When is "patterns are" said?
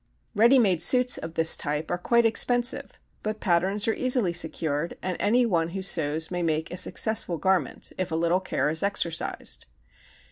3.39-3.93